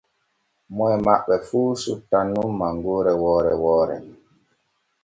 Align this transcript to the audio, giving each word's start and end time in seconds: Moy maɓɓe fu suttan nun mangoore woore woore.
Moy 0.75 0.95
maɓɓe 1.05 1.35
fu 1.47 1.59
suttan 1.81 2.25
nun 2.33 2.49
mangoore 2.59 3.13
woore 3.23 3.53
woore. 3.63 3.95